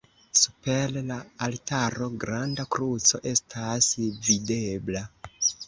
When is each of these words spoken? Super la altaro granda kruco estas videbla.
Super 0.43 0.95
la 1.09 1.17
altaro 1.47 2.09
granda 2.25 2.67
kruco 2.77 3.21
estas 3.35 3.93
videbla. 4.09 5.07